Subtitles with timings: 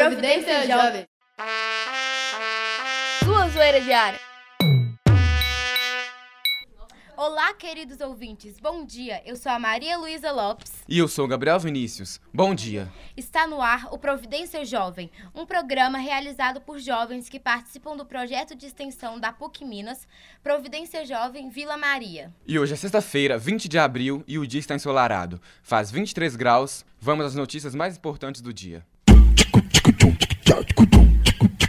[0.00, 1.06] Providência Jovem.
[3.22, 4.18] Sua zoeira diária.
[7.14, 8.58] Olá, queridos ouvintes.
[8.58, 9.20] Bom dia.
[9.26, 10.72] Eu sou a Maria Luísa Lopes.
[10.88, 12.18] E eu sou o Gabriel Vinícius.
[12.32, 12.88] Bom dia.
[13.14, 18.54] Está no ar o Providência Jovem, um programa realizado por jovens que participam do projeto
[18.54, 20.08] de extensão da PUC Minas,
[20.42, 22.32] Providência Jovem Vila Maria.
[22.46, 25.38] E hoje é sexta-feira, 20 de abril, e o dia está ensolarado.
[25.62, 26.86] Faz 23 graus.
[26.98, 28.82] Vamos às notícias mais importantes do dia.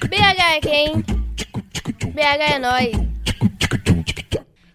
[0.09, 1.01] BH é quem?
[2.13, 2.91] BH é nós.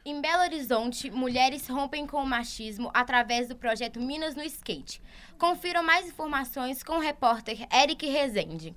[0.04, 5.00] Em Belo Horizonte, mulheres rompem com o machismo através do projeto Minas no Skate.
[5.38, 8.74] Confiram mais informações com o repórter Eric Rezende.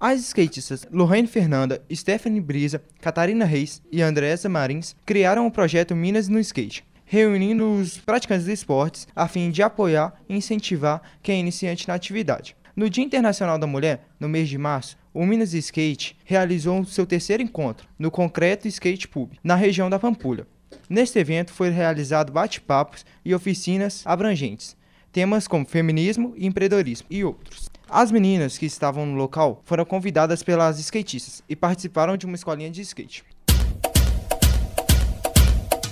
[0.00, 6.28] As skatistas Lorraine Fernanda, Stephanie Brisa, Catarina Reis e Andressa Marins criaram o projeto Minas
[6.28, 11.40] no Skate, reunindo os praticantes de esportes a fim de apoiar e incentivar quem é
[11.40, 12.56] iniciante na atividade.
[12.74, 17.42] No Dia Internacional da Mulher, no mês de março, o Minas Skate realizou seu terceiro
[17.42, 20.46] encontro no Concreto Skate Pub, na região da Pampulha.
[20.88, 24.74] Neste evento foi realizado bate-papos e oficinas abrangentes,
[25.12, 27.68] temas como feminismo e empreendedorismo e outros.
[27.90, 32.70] As meninas que estavam no local foram convidadas pelas skatistas e participaram de uma escolinha
[32.70, 33.22] de skate.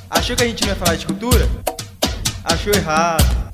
[0.08, 1.46] Achou que a gente não ia falar de cultura?
[2.42, 3.49] Achou errado.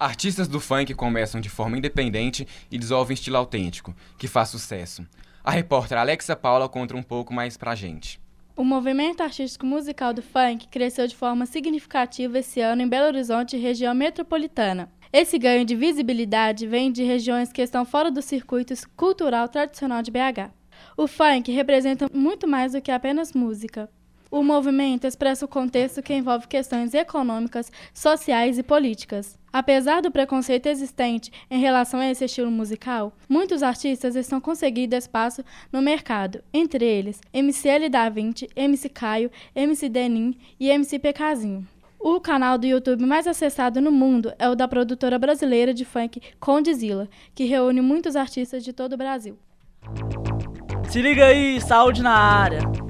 [0.00, 5.06] Artistas do funk começam de forma independente e desenvolvem estilo autêntico, que faz sucesso.
[5.44, 8.18] A repórter Alexa Paula conta um pouco mais pra gente.
[8.56, 13.56] O movimento artístico musical do funk cresceu de forma significativa esse ano em Belo Horizonte
[13.56, 14.90] e região metropolitana.
[15.12, 20.10] Esse ganho de visibilidade vem de regiões que estão fora do circuito cultural tradicional de
[20.10, 20.50] BH.
[20.96, 23.86] O funk representa muito mais do que apenas música.
[24.30, 29.36] O movimento expressa o contexto que envolve questões econômicas, sociais e políticas.
[29.52, 35.44] Apesar do preconceito existente em relação a esse estilo musical, muitos artistas estão conseguindo espaço
[35.72, 41.66] no mercado, entre eles MCL Da Vinci, MC Caio, MC Denim e MC Pecazinho.
[41.98, 46.22] O canal do YouTube mais acessado no mundo é o da produtora brasileira de funk
[46.38, 49.36] Condizila, que reúne muitos artistas de todo o Brasil.
[50.88, 52.89] Se liga aí, saúde na área!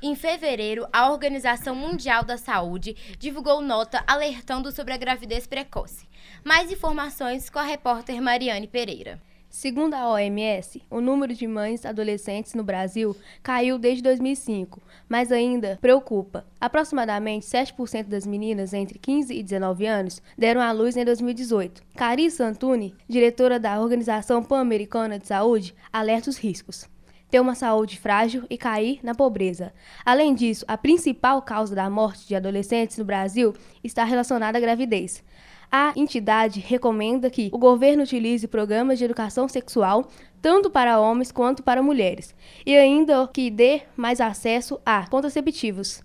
[0.00, 6.06] Em fevereiro, a Organização Mundial da Saúde divulgou nota alertando sobre a gravidez precoce.
[6.44, 9.20] Mais informações com a repórter Mariane Pereira.
[9.50, 15.76] Segundo a OMS, o número de mães adolescentes no Brasil caiu desde 2005, mas ainda
[15.80, 16.46] preocupa.
[16.60, 21.82] Aproximadamente 7% das meninas entre 15 e 19 anos deram à luz em 2018.
[21.96, 26.86] Carissa Antuni, diretora da Organização Pan-Americana de Saúde, alerta os riscos
[27.30, 29.72] ter uma saúde frágil e cair na pobreza.
[30.04, 35.22] Além disso, a principal causa da morte de adolescentes no Brasil está relacionada à gravidez.
[35.70, 40.08] A entidade recomenda que o governo utilize programas de educação sexual
[40.40, 42.34] tanto para homens quanto para mulheres,
[42.64, 46.02] e ainda que dê mais acesso a contraceptivos.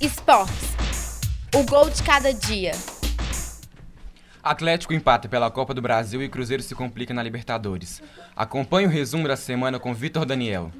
[0.00, 0.74] Esportes.
[1.54, 2.72] O gol de cada dia.
[4.44, 8.02] Atlético empata pela Copa do Brasil e Cruzeiro se complica na Libertadores.
[8.36, 10.70] Acompanhe o resumo da semana com Vitor Daniel.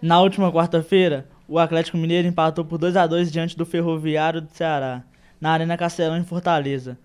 [0.00, 4.48] Na última quarta-feira, o Atlético Mineiro empatou por 2 a 2 diante do Ferroviário do
[4.48, 5.02] Ceará,
[5.38, 6.96] na Arena Castelão em Fortaleza.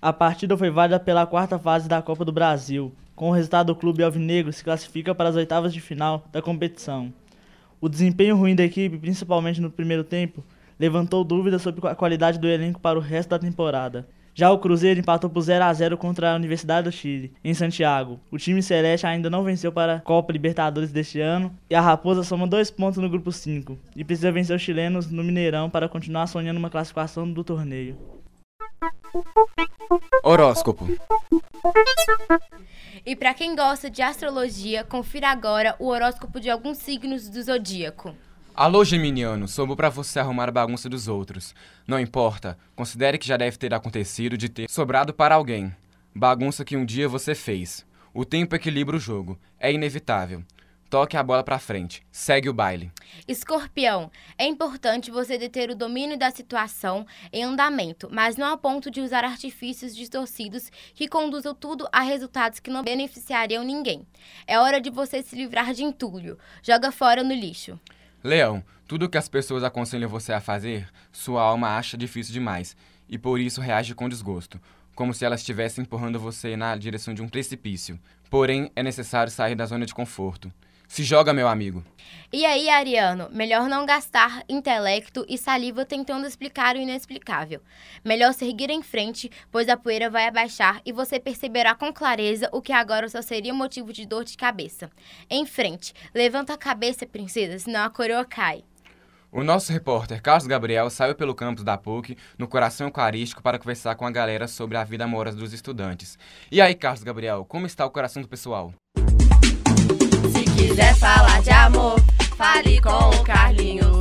[0.00, 2.92] A partida foi válida pela quarta fase da Copa do Brasil.
[3.16, 7.12] Com o resultado, o clube alvinegro se classifica para as oitavas de final da competição.
[7.80, 10.44] O desempenho ruim da equipe, principalmente no primeiro tempo,
[10.78, 14.06] levantou dúvidas sobre a qualidade do elenco para o resto da temporada.
[14.34, 18.18] Já o Cruzeiro empatou por 0 a 0 contra a Universidade do Chile, em Santiago.
[18.30, 22.24] O time celeste ainda não venceu para a Copa Libertadores deste ano e a Raposa
[22.24, 26.26] soma dois pontos no grupo 5 e precisa vencer os chilenos no Mineirão para continuar
[26.26, 27.98] sonhando uma classificação do torneio.
[30.22, 30.88] Horóscopo.
[33.04, 38.14] E para quem gosta de astrologia, confira agora o horóscopo de alguns signos do zodíaco.
[38.54, 41.54] Alô, Geminiano, soube para você arrumar a bagunça dos outros.
[41.86, 45.74] Não importa, considere que já deve ter acontecido de ter sobrado para alguém.
[46.14, 47.86] Bagunça que um dia você fez.
[48.12, 50.44] O tempo equilibra o jogo, é inevitável.
[50.90, 52.92] Toque a bola para frente, segue o baile.
[53.26, 58.90] Escorpião, é importante você deter o domínio da situação em andamento, mas não a ponto
[58.90, 64.06] de usar artifícios distorcidos que conduzam tudo a resultados que não beneficiariam ninguém.
[64.46, 66.38] É hora de você se livrar de entulho.
[66.62, 67.80] Joga fora no lixo.
[68.24, 72.76] Leão, tudo que as pessoas aconselham você a fazer, sua alma acha difícil demais
[73.08, 74.60] e por isso reage com desgosto,
[74.94, 77.98] como se elas estivessem empurrando você na direção de um precipício.
[78.30, 80.52] Porém, é necessário sair da zona de conforto.
[80.92, 81.82] Se joga, meu amigo.
[82.30, 87.62] E aí, Ariano, melhor não gastar intelecto e saliva tentando explicar o inexplicável.
[88.04, 92.60] Melhor seguir em frente, pois a poeira vai abaixar e você perceberá com clareza o
[92.60, 94.90] que agora só seria motivo de dor de cabeça.
[95.30, 98.62] Em frente, levanta a cabeça, princesa, senão a coroa cai.
[99.30, 103.94] O nosso repórter Carlos Gabriel saiu pelo campus da PUC, no coração eucarístico, para conversar
[103.94, 106.18] com a galera sobre a vida amorosa dos estudantes.
[106.50, 108.74] E aí, Carlos Gabriel, como está o coração do pessoal?
[110.62, 111.96] Se quiser falar de amor,
[112.36, 114.00] fale com o Carlinho.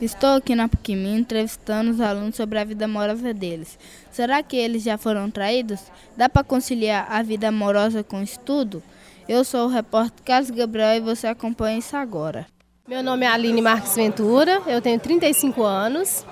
[0.00, 3.78] Estou aqui na PUC-MIN entrevistando os alunos sobre a vida amorosa deles.
[4.10, 5.80] Será que eles já foram traídos?
[6.16, 8.82] Dá para conciliar a vida amorosa com o estudo?
[9.28, 12.44] Eu sou o repórter Carlos Gabriel e você acompanha isso agora.
[12.88, 16.26] Meu nome é Aline Marques Ventura, eu tenho 35 anos.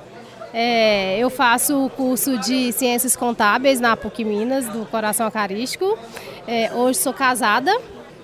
[0.53, 5.97] É, eu faço o curso de Ciências Contábeis na PUC Minas, do Coração Acarístico.
[6.45, 7.73] É, hoje sou casada.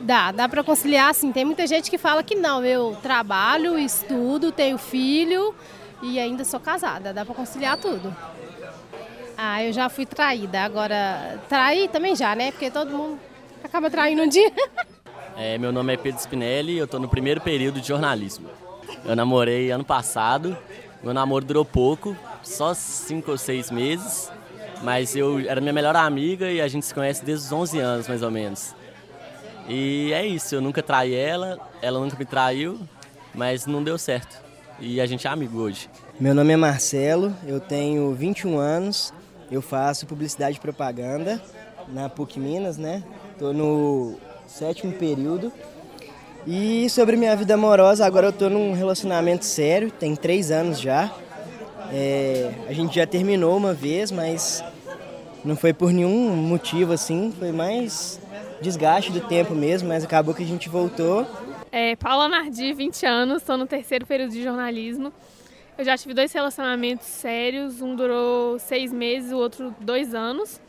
[0.01, 1.33] Dá, dá para conciliar, assim.
[1.33, 2.65] Tem muita gente que fala que não.
[2.65, 5.55] Eu trabalho, estudo, tenho filho
[6.03, 7.13] e ainda sou casada.
[7.13, 8.15] Dá para conciliar tudo.
[9.37, 10.63] Ah, eu já fui traída.
[10.63, 12.51] Agora, trair também já, né?
[12.51, 13.21] Porque todo mundo
[13.63, 14.53] acaba traindo um dia.
[15.39, 18.49] É, meu nome é Pedro Spinelli eu estou no primeiro período de jornalismo.
[19.05, 20.57] Eu namorei ano passado,
[21.03, 24.33] meu namoro durou pouco, só cinco ou seis meses,
[24.83, 28.09] mas eu era minha melhor amiga e a gente se conhece desde os 11 anos,
[28.09, 28.75] mais ou menos.
[29.69, 32.79] E é isso, eu nunca traí ela, ela nunca me traiu,
[33.35, 34.41] mas não deu certo.
[34.79, 35.91] E a gente é amigo hoje.
[36.21, 39.13] Meu nome é Marcelo, eu tenho 21 anos,
[39.51, 41.43] eu faço publicidade e propaganda
[41.89, 43.03] na PUC Minas, né?
[43.33, 44.17] Estou no
[44.47, 45.53] sétimo período.
[46.47, 51.12] E sobre minha vida amorosa, agora eu estou num relacionamento sério, tem três anos já.
[51.93, 54.62] É, a gente já terminou uma vez, mas
[55.45, 58.21] não foi por nenhum motivo assim, foi mais
[58.61, 61.26] desgaste do tempo mesmo, mas acabou que a gente voltou.
[61.70, 65.12] É, Paula Nardi, 20 anos, estou no terceiro período de jornalismo.
[65.76, 70.61] Eu já tive dois relacionamentos sérios, um durou seis meses, o outro dois anos.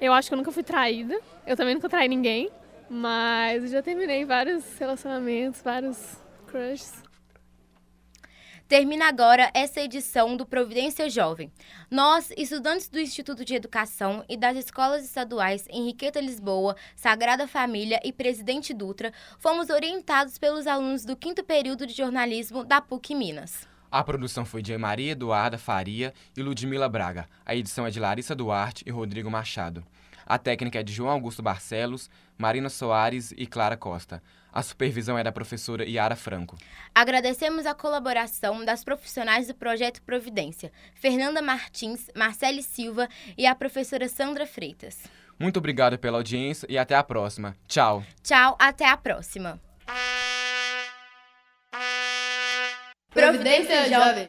[0.00, 2.50] Eu acho que eu nunca fui traída, eu também nunca traí ninguém.
[2.90, 6.16] Mas eu já terminei vários relacionamentos, vários
[6.46, 7.07] crushes.
[8.68, 11.50] Termina agora essa edição do Providência Jovem.
[11.90, 18.12] Nós, estudantes do Instituto de Educação e das escolas estaduais Henriqueta Lisboa, Sagrada Família e
[18.12, 23.66] Presidente Dutra, fomos orientados pelos alunos do quinto período de jornalismo da PUC Minas.
[23.90, 27.26] A produção foi de Maria Eduarda Faria e Ludmila Braga.
[27.46, 29.82] A edição é de Larissa Duarte e Rodrigo Machado.
[30.28, 34.22] A técnica é de João Augusto Barcelos, Marina Soares e Clara Costa.
[34.52, 36.58] A supervisão é da professora Yara Franco.
[36.94, 43.08] Agradecemos a colaboração das profissionais do Projeto Providência, Fernanda Martins, Marcele Silva
[43.38, 45.04] e a professora Sandra Freitas.
[45.38, 47.56] Muito obrigado pela audiência e até a próxima.
[47.66, 48.04] Tchau.
[48.22, 49.58] Tchau, até a próxima.
[53.10, 54.28] Providência Jovem.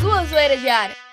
[0.00, 1.11] Sua zoeira diária.